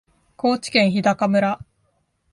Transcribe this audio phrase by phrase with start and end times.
[0.35, 1.59] 高知県日高村